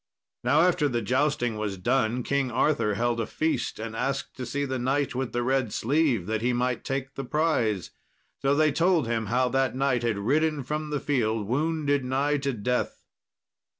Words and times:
Now 0.43 0.61
after 0.61 0.89
the 0.89 1.03
jousting 1.03 1.57
was 1.59 1.77
done 1.77 2.23
King 2.23 2.49
Arthur 2.49 2.95
held 2.95 3.21
a 3.21 3.27
feast, 3.27 3.77
and 3.77 3.95
asked 3.95 4.35
to 4.37 4.47
see 4.47 4.65
the 4.65 4.79
knight 4.79 5.13
with 5.13 5.31
the 5.31 5.43
red 5.43 5.71
sleeve 5.71 6.25
that 6.25 6.41
he 6.41 6.53
might 6.53 6.83
take 6.83 7.13
the 7.13 7.23
prize. 7.23 7.91
So 8.41 8.55
they 8.55 8.71
told 8.71 9.05
him 9.05 9.27
how 9.27 9.49
that 9.49 9.75
knight 9.75 10.01
had 10.01 10.17
ridden 10.17 10.63
from 10.63 10.89
the 10.89 10.99
field 10.99 11.45
wounded 11.47 12.03
nigh 12.03 12.37
to 12.37 12.51
death. 12.53 13.03